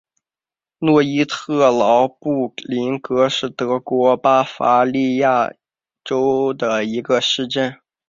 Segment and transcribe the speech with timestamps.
[0.79, 5.53] 诺伊特劳布林格是德国巴伐利亚
[6.03, 7.75] 州的一个市镇。